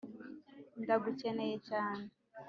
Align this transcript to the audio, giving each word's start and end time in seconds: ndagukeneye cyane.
ndagukeneye 0.81 1.55
cyane. 1.67 2.03